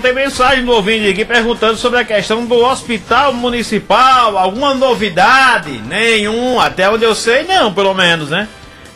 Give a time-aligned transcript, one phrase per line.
[0.00, 5.72] Tem mensagem do ouvinte aqui perguntando sobre a questão do hospital municipal, alguma novidade?
[5.88, 8.46] Nenhum, até onde eu sei, não, pelo menos, né?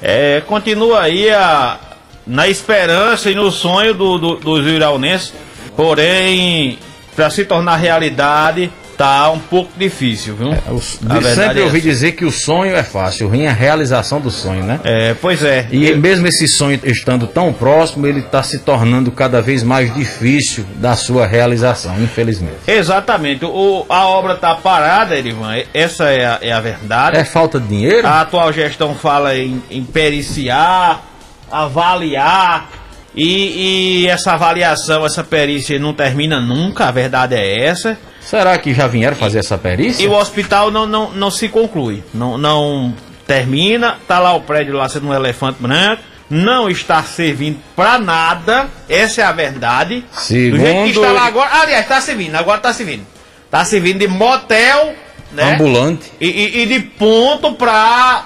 [0.00, 1.76] É, continua aí a,
[2.24, 5.34] na esperança e no sonho do, do, dos iraunenses,
[5.74, 6.78] porém,
[7.16, 8.70] para se tornar realidade,
[9.02, 10.52] tá um pouco difícil, viu?
[10.52, 11.88] É, sempre é ouvi essa.
[11.88, 14.78] dizer que o sonho é fácil, o ruim é a realização do sonho, né?
[14.84, 15.66] É, pois é.
[15.72, 15.98] E Eu...
[15.98, 20.94] mesmo esse sonho estando tão próximo, ele está se tornando cada vez mais difícil da
[20.94, 22.58] sua realização, infelizmente.
[22.66, 23.44] Exatamente.
[23.44, 27.16] O, a obra está parada, Erivan, essa é a, é a verdade.
[27.16, 28.06] É falta de dinheiro?
[28.06, 31.04] A atual gestão fala em, em periciar,
[31.50, 32.70] avaliar,
[33.14, 37.98] e, e, essa avaliação, essa perícia não termina nunca, a verdade é essa.
[38.24, 40.02] Será que já vieram fazer essa perícia?
[40.02, 42.94] E o hospital não, não, não se conclui, não, não
[43.26, 48.68] termina, tá lá o prédio lá sendo um elefante branco, não está servindo para nada,
[48.88, 50.04] essa é a verdade.
[50.12, 50.60] Segundo...
[50.60, 53.06] Do jeito que está lá agora, aliás, está servindo, agora está servindo.
[53.44, 54.94] Está servindo de motel,
[55.32, 55.54] né?
[55.54, 56.10] Ambulante.
[56.20, 58.24] E, e, e de ponto para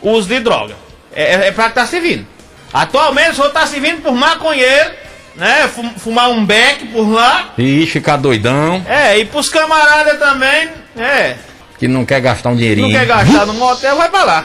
[0.00, 0.76] uso de droga.
[1.12, 2.24] É, é, é para que está servindo.
[2.72, 4.90] Atualmente só está servindo por maconheiro
[5.36, 5.68] né?
[5.96, 7.50] Fumar um beck por lá.
[7.56, 8.84] E ficar doidão.
[8.88, 11.36] É, e pros camaradas também, é.
[11.78, 12.88] Que não quer gastar um dinheirinho.
[12.88, 14.44] Não quer gastar no motel, vai pra lá.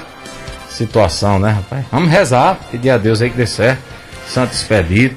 [0.69, 1.85] Situação, né, rapaz?
[1.91, 3.81] Vamos rezar, pedir a Deus aí que dê certo.
[4.27, 5.15] Santo expedito.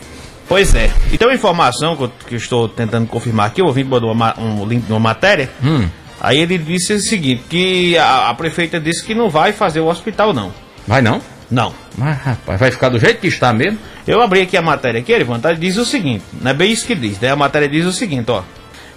[0.48, 0.90] Pois é.
[1.12, 4.14] E tem uma informação que eu, que eu estou tentando confirmar aqui, o ouvinte mandou
[4.38, 5.50] um link de uma matéria.
[5.62, 5.88] Hum.
[6.20, 9.86] Aí ele disse o seguinte, que a, a prefeita disse que não vai fazer o
[9.86, 10.52] hospital, não.
[10.86, 11.20] Vai não?
[11.50, 11.72] Não.
[11.96, 13.78] Mas, rapaz, vai ficar do jeito que está mesmo?
[14.06, 16.94] Eu abri aqui a matéria aqui, Erivan, diz o seguinte, não é bem isso que
[16.94, 17.30] diz, né?
[17.30, 18.42] A matéria diz o seguinte, ó.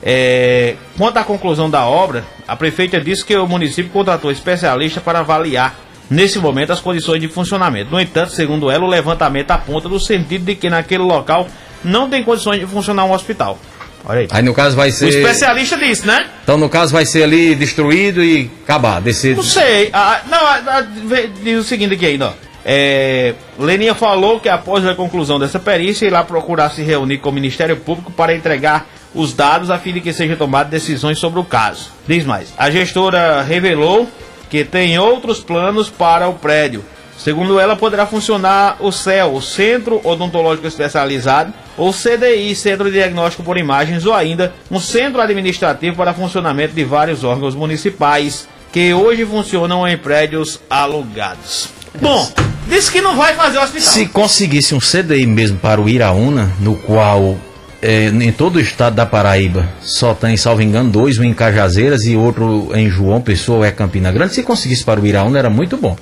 [0.03, 5.19] É, quanto à conclusão da obra, a prefeita disse que o município contratou especialista para
[5.19, 5.75] avaliar
[6.09, 7.91] nesse momento as condições de funcionamento.
[7.91, 11.47] No entanto, segundo ela, o levantamento aponta no sentido de que naquele local
[11.83, 13.57] não tem condições de funcionar um hospital.
[14.05, 14.27] Olha aí.
[14.31, 15.05] Aí no caso vai ser.
[15.05, 16.27] O especialista disse, né?
[16.43, 19.35] Então no caso vai ser ali destruído e acabar, descer.
[19.35, 19.89] Não sei.
[19.93, 20.81] Ah, não, ah,
[21.43, 22.33] diz o seguinte aqui ainda, ó.
[22.63, 27.33] É, Leninha falou que após a conclusão dessa perícia, irá procurar se reunir com o
[27.33, 31.43] Ministério Público para entregar os dados a fim de que sejam tomadas decisões sobre o
[31.43, 31.89] caso.
[32.07, 34.07] Diz mais: a gestora revelou
[34.49, 36.83] que tem outros planos para o prédio.
[37.23, 43.43] Segundo ela, poderá funcionar o CEL, o Centro Odontológico Especializado, ou CDI, Centro de Diagnóstico
[43.43, 49.23] por Imagens, ou ainda um centro administrativo para funcionamento de vários órgãos municipais que hoje
[49.23, 51.69] funcionam em prédios alugados.
[52.01, 52.27] Bom,
[52.67, 53.93] disse que não vai fazer o hospital.
[53.93, 57.37] Se conseguisse um CDI mesmo para o Iraúna, no qual
[57.81, 62.05] é, em todo o estado da Paraíba só tem, salvo engano, dois, um em Cajazeiras
[62.05, 64.33] e outro em João Pessoa, é Campina Grande.
[64.33, 65.95] Se conseguisse para o Iraúna, era muito bom.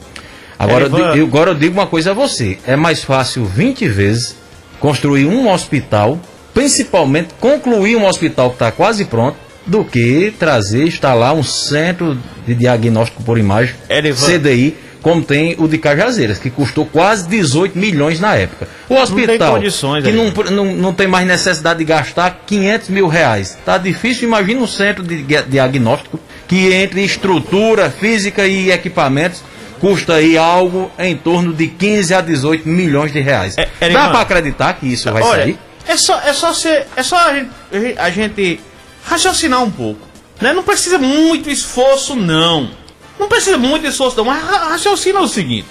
[0.59, 4.35] Agora, eu, agora eu digo uma coisa a você: é mais fácil 20 vezes
[4.79, 6.19] construir um hospital,
[6.53, 12.53] principalmente concluir um hospital que está quase pronto, do que trazer, instalar um centro de
[12.53, 13.75] diagnóstico por imagem,
[14.15, 18.67] CDI como tem o de Cajazeiras, que custou quase 18 milhões na época.
[18.89, 23.51] O hospital, não que não, não, não tem mais necessidade de gastar 500 mil reais.
[23.51, 29.43] Está difícil, imagina um centro de diagnóstico que entre estrutura física e equipamentos
[29.79, 33.57] custa aí algo em torno de 15 a 18 milhões de reais.
[33.57, 35.59] É, é, Dá para acreditar que isso vai olha, sair?
[35.87, 37.49] É só, é só, ser, é só a, gente,
[37.97, 38.59] a gente
[39.03, 40.07] raciocinar um pouco.
[40.39, 40.53] Né?
[40.53, 42.71] Não precisa muito esforço, não.
[43.19, 45.65] Não precisa muito esforço, não, mas raciocina o seguinte.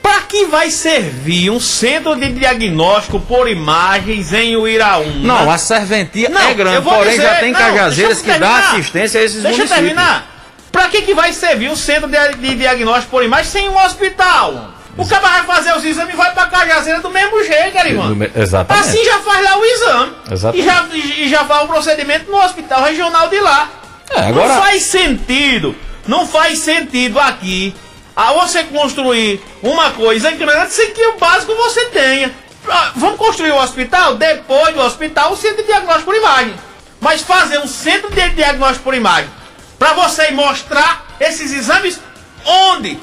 [0.00, 5.14] Para que vai servir um centro de diagnóstico por imagens em Uiraúna?
[5.14, 9.20] Não, a serventia não, é grande, porém dizer, já tem não, cajazeiras que dá assistência
[9.20, 9.70] a esses deixa municípios.
[9.70, 10.33] Deixa eu terminar.
[10.74, 14.72] Para que, que vai servir um centro de, de diagnóstico por imagem sem um hospital?
[14.98, 18.16] O cara vai fazer os exames e vai pra Cajazeira do mesmo jeito, irmão.
[18.34, 18.88] Exatamente.
[18.88, 20.12] Assim já faz lá o exame.
[20.32, 20.58] Exatamente.
[20.58, 20.88] E já,
[21.22, 23.70] e já faz o procedimento no hospital regional de lá.
[24.10, 24.48] É, agora...
[24.48, 25.76] Não faz sentido
[26.06, 27.74] não faz sentido aqui
[28.14, 32.30] a você construir uma coisa grande sem que o básico você tenha.
[32.68, 34.16] Ah, vamos construir o hospital?
[34.16, 36.54] Depois do hospital, o centro de diagnóstico por imagem.
[37.00, 39.30] Mas fazer um centro de diagnóstico por imagem
[39.78, 42.00] para você mostrar esses exames
[42.44, 42.98] onde?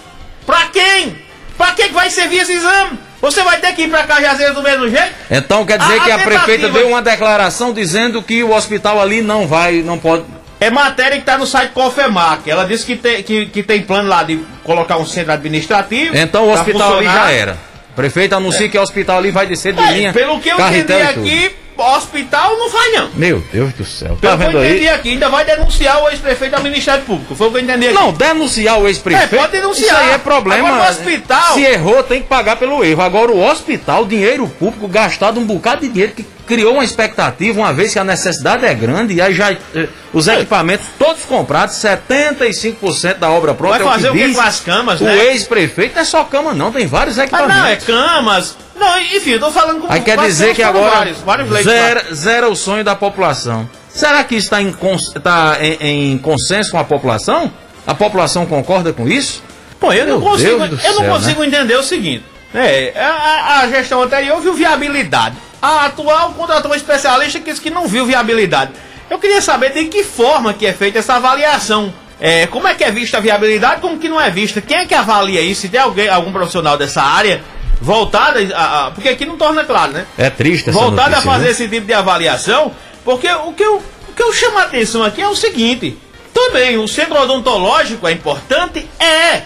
[0.46, 1.18] Para quem?
[1.58, 3.00] Para que vai servir esse exame?
[3.22, 5.14] Você vai ter que ir para Cajazeiras do mesmo jeito?
[5.30, 9.00] Então quer dizer a, que a, a prefeita deu uma declaração dizendo que o hospital
[9.00, 10.26] ali não vai, não pode
[10.62, 12.48] é matéria que está no site Confemac.
[12.48, 16.16] Ela disse que tem, que, que tem plano lá de colocar um centro administrativo.
[16.16, 17.58] Então o hospital ali já era.
[17.96, 18.70] Prefeito anuncia é.
[18.70, 20.14] que o hospital ali vai descer de é, linha.
[20.14, 23.10] Pelo que eu entendi aqui, hospital não faz não.
[23.14, 24.18] Meu Deus do céu.
[24.22, 24.96] Tá vendo eu entendi aí?
[24.96, 27.36] aqui, ainda vai denunciar o ex-prefeito ao Ministério Público.
[27.36, 27.96] Foi o que eu entendi aqui.
[27.96, 29.36] Não, denunciar o ex-prefeito.
[29.36, 29.86] É, pode denunciar.
[29.86, 30.70] Isso aí é problema.
[30.70, 31.54] Agora, o hospital.
[31.54, 33.02] Se errou, tem que pagar pelo erro.
[33.02, 37.72] Agora, o hospital, dinheiro público, gastado um bocado de dinheiro que criou uma expectativa, uma
[37.72, 40.36] vez que a necessidade é grande, e aí já eh, os é.
[40.36, 43.80] equipamentos todos comprados, 75% da obra pronta.
[43.80, 45.16] Vai fazer é o que, o que com as camas, né?
[45.16, 47.56] O ex-prefeito não é só cama, não, tem vários equipamentos.
[47.56, 48.58] Ah, não, é camas.
[48.82, 52.50] Não, enfim, eu tô falando com Aí quer dizer que agora vários, vários zera, zera
[52.50, 53.70] o sonho da população.
[53.88, 54.74] Será que está em,
[55.22, 57.54] tá em, em, consenso com a população?
[57.86, 59.44] A população concorda com isso?
[59.80, 61.48] Pô, eu Meu não consigo, eu céu, não consigo né?
[61.48, 62.26] entender o seguinte.
[62.56, 65.36] É, a, a, gestão anterior viu viabilidade.
[65.62, 68.72] A atual contratou um especialista que disse que não viu viabilidade.
[69.12, 71.94] Eu queria saber de que forma que é feita essa avaliação.
[72.20, 74.60] É, como é que é vista a viabilidade, como que não é vista?
[74.60, 75.62] Quem é que avalia isso?
[75.62, 77.44] Se tem alguém, algum profissional dessa área
[77.82, 80.06] voltada a, a, porque aqui não torna claro, né?
[80.18, 81.52] É triste essa Voltada notícia, a fazer né?
[81.52, 82.72] esse tipo de avaliação,
[83.04, 85.98] porque o que, eu, o que eu chamo a atenção aqui é o seguinte:
[86.34, 88.88] também o centro odontológico é importante?
[89.00, 89.42] É.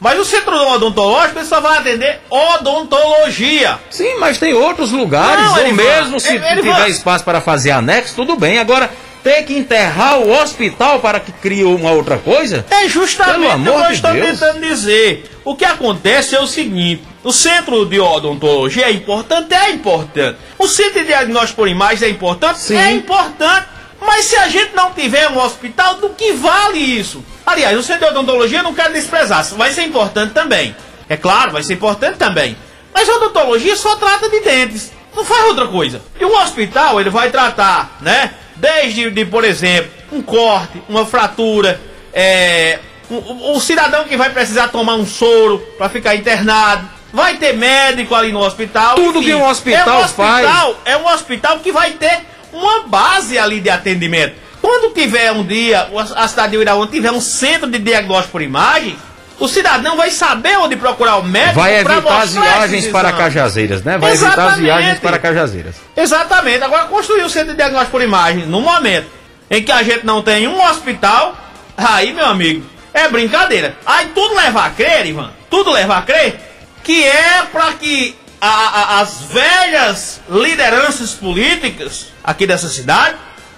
[0.00, 3.78] Mas o centro odontológico só vai atender odontologia.
[3.90, 6.90] Sim, mas tem outros lugares, não, ou mesmo vai, se ele, tiver vai.
[6.90, 8.58] espaço para fazer anexo, tudo bem.
[8.58, 8.90] Agora,
[9.22, 12.64] ter que enterrar o hospital para que crie uma outra coisa?
[12.70, 14.26] É justamente o que eu estou Deus.
[14.26, 15.30] tentando dizer.
[15.44, 19.54] O que acontece é o seguinte: o centro de odontologia é importante?
[19.54, 20.38] É importante.
[20.58, 22.58] O centro de diagnóstico por imagem é importante?
[22.58, 22.76] Sim.
[22.76, 23.66] É importante.
[24.00, 27.22] Mas se a gente não tiver um hospital, do que vale isso?
[27.44, 30.74] Aliás, o centro de odontologia não quero desprezar, vai ser importante também.
[31.08, 32.56] É claro, vai ser importante também.
[32.94, 36.00] Mas a odontologia só trata de dentes, não faz outra coisa.
[36.18, 38.32] E o hospital, ele vai tratar, né?
[38.60, 41.80] Desde, de, por exemplo, um corte, uma fratura,
[42.12, 42.78] é,
[43.08, 48.14] o, o cidadão que vai precisar tomar um soro para ficar internado, vai ter médico
[48.14, 48.96] ali no hospital.
[48.96, 50.76] Tudo enfim, que um hospital, é um hospital faz.
[50.84, 52.20] É um hospital que vai ter
[52.52, 54.34] uma base ali de atendimento.
[54.60, 58.96] Quando tiver um dia, a cidade de Uiraúna tiver um centro de diagnóstico por imagem,
[59.40, 63.98] o cidadão vai saber onde procurar o médico Vai evitar as viagens para Cajazeiras, né?
[63.98, 64.38] Vai Exatamente.
[64.38, 65.76] evitar as viagens para Cajazeiras.
[65.96, 66.62] Exatamente.
[66.62, 69.08] Agora, construir o centro de diagnóstico por imagem no momento
[69.50, 71.36] em que a gente não tem um hospital,
[71.76, 72.64] aí, meu amigo,
[72.94, 73.76] é brincadeira.
[73.84, 76.50] Aí tudo leva a crer, Ivan, tudo leva a crer
[76.82, 83.16] que é para que a, a, as velhas lideranças políticas aqui dessa cidade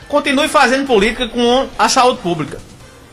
[0.08, 2.60] continue fazendo política com a saúde pública.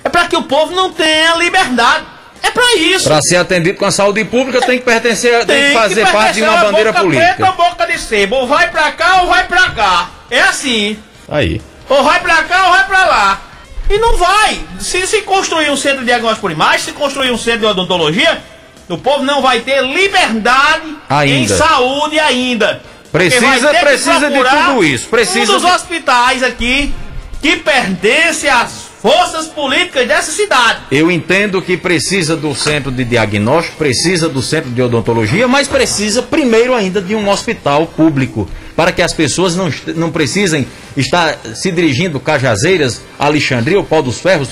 [0.03, 2.05] É para que o povo não tenha liberdade.
[2.41, 3.05] É para isso.
[3.05, 6.11] Para ser atendido com a saúde pública, tem que pertencer, tem, tem que fazer que
[6.11, 7.35] parte de uma bandeira boca política.
[7.35, 10.09] Preta, boca de sebo, ou vai para cá ou vai para cá.
[10.31, 10.97] É assim.
[11.27, 11.61] Aí.
[11.87, 13.41] Ou vai para cá ou vai para lá.
[13.89, 14.59] E não vai.
[14.79, 18.41] Se se construir um centro de diagnóstico por imagem, se construir um centro de odontologia,
[18.87, 21.33] o povo não vai ter liberdade ainda.
[21.33, 22.81] em saúde ainda.
[23.11, 25.07] Precisa, precisa de tudo isso.
[25.07, 25.71] Precisa um dos de...
[25.71, 26.93] hospitais aqui
[27.41, 30.81] que pertence às forças políticas dessa cidade.
[30.91, 36.21] Eu entendo que precisa do centro de diagnóstico, precisa do centro de odontologia, mas precisa
[36.21, 41.71] primeiro ainda de um hospital público, para que as pessoas não, não precisem estar se
[41.71, 44.49] dirigindo Cajazeiras, Alexandria ou Pau dos Ferros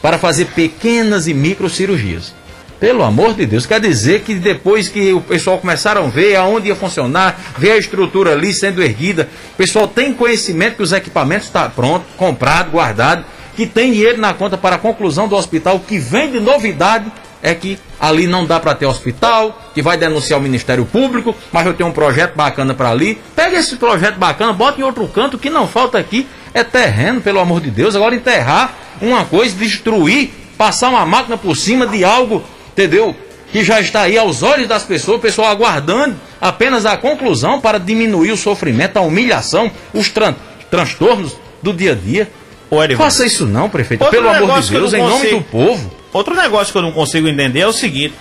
[0.00, 2.34] para fazer pequenas e micro cirurgias.
[2.78, 6.68] Pelo amor de Deus, quer dizer que depois que o pessoal começaram a ver aonde
[6.68, 11.48] ia funcionar, ver a estrutura ali sendo erguida, o pessoal tem conhecimento que os equipamentos
[11.48, 13.26] estão tá pronto, comprado, guardado,
[13.56, 17.10] que tem dinheiro na conta para a conclusão do hospital, o que vem de novidade
[17.42, 21.66] é que ali não dá para ter hospital, que vai denunciar o Ministério Público, mas
[21.66, 23.18] eu tenho um projeto bacana para ali.
[23.34, 27.38] Pega esse projeto bacana, bota em outro canto, que não falta aqui é terreno, pelo
[27.38, 27.96] amor de Deus.
[27.96, 32.44] Agora enterrar uma coisa, destruir, passar uma máquina por cima de algo
[32.80, 33.14] entendeu?
[33.52, 37.78] Que já está aí aos olhos das pessoas, o pessoal aguardando apenas a conclusão para
[37.78, 40.34] diminuir o sofrimento, a humilhação, os tran
[40.70, 42.30] transtornos do dia a dia.
[42.70, 44.04] Ô, Faça isso não, prefeito.
[44.04, 46.00] Outro Pelo amor de Deus, em nome do povo.
[46.12, 48.14] Outro negócio que eu não consigo entender é o seguinte: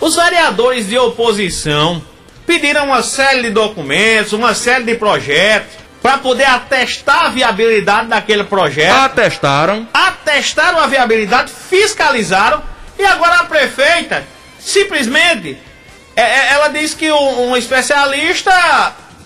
[0.00, 2.02] os vereadores de oposição
[2.46, 8.44] pediram uma série de documentos, uma série de projetos para poder atestar a viabilidade daquele
[8.44, 8.94] projeto.
[8.94, 9.88] Atestaram.
[9.94, 12.62] Atestaram a viabilidade, fiscalizaram
[12.98, 14.22] e agora a prefeita,
[14.58, 15.56] simplesmente,
[16.14, 18.52] é, é, ela diz que um, um especialista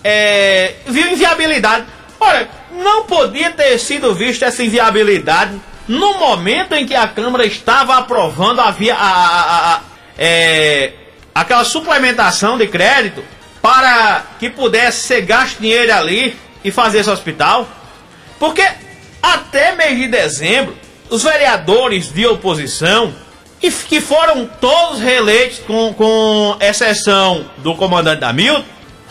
[0.03, 1.85] é, viu inviabilidade.
[2.19, 2.49] Olha,
[2.79, 8.61] não podia ter sido vista essa inviabilidade no momento em que a Câmara estava aprovando
[8.61, 9.81] a via, a, a, a,
[10.17, 10.93] é,
[11.33, 13.23] aquela suplementação de crédito
[13.61, 17.67] para que pudesse ser gasto dinheiro ali e fazer esse hospital.
[18.39, 18.65] Porque
[19.21, 20.75] até mês de dezembro,
[21.09, 23.13] os vereadores de oposição
[23.89, 28.63] que foram todos reeleitos, com, com exceção do comandante da Milton.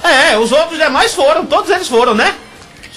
[0.03, 2.35] É, os outros demais foram, todos eles foram, né?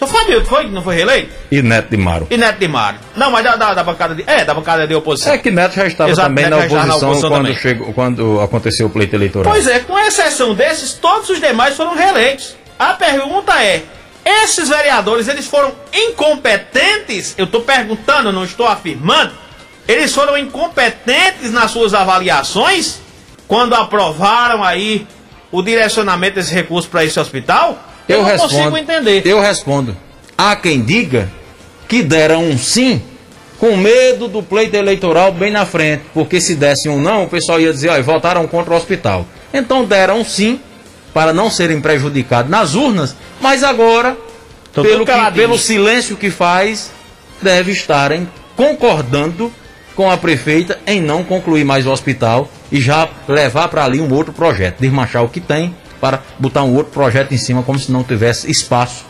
[0.02, 1.30] Seu Fabio, foi, não foi reeleito?
[1.52, 2.26] E Neto de Maro.
[2.32, 2.98] E Neto de Maro.
[3.16, 4.24] Não, mas da, da, da bancada de.
[4.26, 5.32] É, da bancada de oposição.
[5.32, 7.94] É que Neto já estava Exato, também Neto na estava na oposição, oposição quando, chegou,
[7.94, 9.54] quando aconteceu o pleito eleitoral.
[9.54, 12.56] Pois é, com exceção desses, todos os demais foram reeleitos.
[12.80, 13.84] A pergunta é:
[14.26, 17.36] esses vereadores, eles foram incompetentes?
[17.38, 19.34] Eu estou perguntando, não estou afirmando.
[19.88, 23.00] Eles foram incompetentes nas suas avaliações
[23.48, 25.06] quando aprovaram aí
[25.52, 27.91] o direcionamento desse recurso para esse hospital?
[28.12, 29.22] Eu, não respondo, consigo entender.
[29.26, 29.98] Eu respondo.
[30.38, 31.30] Há quem diga
[31.88, 33.02] que deram um sim
[33.60, 37.60] com medo do pleito eleitoral bem na frente, porque se desse um não, o pessoal
[37.60, 39.26] ia dizer, ó, votaram contra o hospital.
[39.54, 40.60] Então deram um sim
[41.14, 44.18] para não serem prejudicados nas urnas, mas agora,
[44.74, 46.90] Tô pelo, que- pelo silêncio que faz,
[47.42, 49.52] deve estarem concordando
[49.96, 54.12] com a prefeita em não concluir mais o hospital e já levar para ali um
[54.14, 57.92] outro projeto, desmanchar o que tem para botar um outro projeto em cima, como se
[57.92, 59.06] não tivesse espaço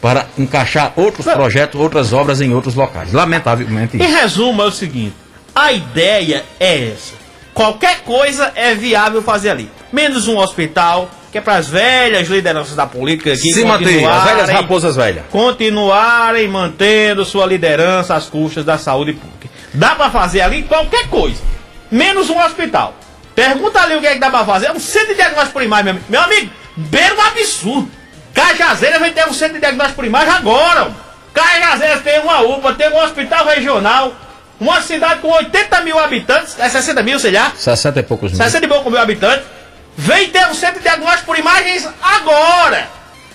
[0.00, 1.32] para encaixar outros Não.
[1.34, 3.12] projetos, outras obras em outros locais.
[3.12, 4.14] Lamentavelmente Em isso.
[4.14, 5.14] resumo, é o seguinte:
[5.54, 7.14] a ideia é essa.
[7.54, 9.70] Qualquer coisa é viável fazer ali.
[9.92, 14.24] Menos um hospital, que é para as velhas lideranças da política aqui Se manter, as
[14.24, 15.24] velhas raposas velhas.
[15.30, 19.48] continuarem mantendo sua liderança às custas da saúde pública.
[19.72, 21.40] Dá pra fazer ali qualquer coisa,
[21.90, 22.94] menos um hospital.
[23.34, 24.66] Pergunta ali o que é que dá pra fazer.
[24.66, 26.06] É um centro de diagnóstico primário, meu amigo.
[26.08, 27.90] Meu amigo, beira um absurdo.
[28.32, 30.84] Cajazeira vai ter um centro de diagnóstico primário agora.
[30.84, 31.04] ó.
[31.32, 34.14] Cajazeira tem uma UPA, tem um hospital regional,
[34.60, 37.52] uma cidade com 80 mil habitantes, é 60 mil, sei lá.
[37.56, 38.40] 60 e poucos mil.
[38.40, 39.44] 60 e pouco mil habitantes,
[39.96, 42.88] vem ter um centro de diagnóstico por imagens agora.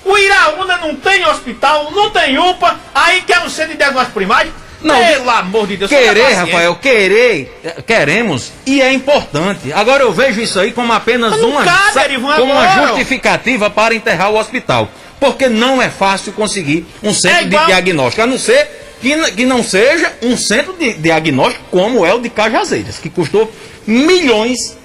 [0.05, 4.21] O Iraúna não tem hospital, não tem UPA, aí quer um centro de diagnóstico por
[4.21, 4.53] imagem?
[4.81, 6.33] Não, Pelo amor de Deus, Querer.
[6.35, 9.73] Rafael, querer, queremos e é importante.
[9.73, 14.37] Agora eu vejo isso aí como apenas uma, cabe, como uma justificativa para enterrar o
[14.37, 14.89] hospital.
[15.19, 18.67] Porque não é fácil conseguir um centro É de diagnóstico, a não ser
[19.01, 23.51] que, que não seja um centro de diagnóstico como é o de Cajazeiras, que custou
[23.85, 24.77] milhões,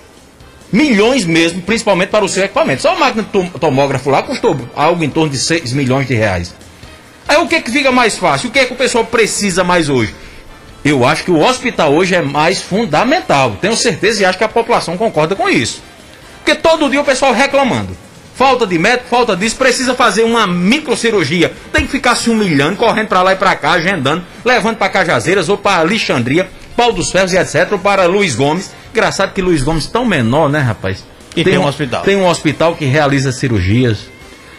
[0.72, 2.82] milhões mesmo, principalmente para o seu equipamento.
[2.82, 6.14] Só a máquina de tom- tomógrafo lá custou algo em torno de 6 milhões de
[6.14, 6.52] reais.
[7.26, 8.48] Aí o que, que fica mais fácil?
[8.48, 10.14] O que, é que o pessoal precisa mais hoje?
[10.84, 13.56] Eu acho que o hospital hoje é mais fundamental.
[13.60, 15.82] Tenho certeza e acho que a população concorda com isso.
[16.44, 17.96] Porque todo dia o pessoal reclamando.
[18.34, 21.52] Falta de médico, falta disso, precisa fazer uma microcirurgia.
[21.72, 25.48] Tem que ficar se humilhando, correndo para lá e para cá, agendando, levando para Cajazeiras
[25.48, 27.72] ou para Alexandria, Pau dos Ferros e etc.
[27.72, 28.72] Ou para Luiz Gomes.
[28.90, 31.04] Engraçado que Luiz Gomes tão menor, né, rapaz?
[31.36, 32.02] E tem um hospital.
[32.02, 33.98] Tem um hospital que realiza cirurgias.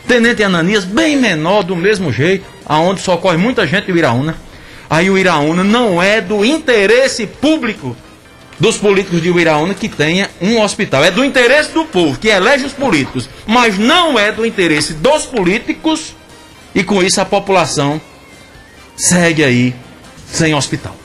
[0.07, 4.35] Tenente Ananias, bem menor, do mesmo jeito, aonde socorre muita gente do Iraúna.
[4.89, 7.95] Aí o Iraúna não é do interesse público
[8.59, 11.03] dos políticos de Iraúna que tenha um hospital.
[11.03, 13.29] É do interesse do povo, que elege os políticos.
[13.45, 16.15] Mas não é do interesse dos políticos.
[16.73, 17.99] E com isso a população
[18.95, 19.75] segue aí
[20.27, 20.95] sem hospital.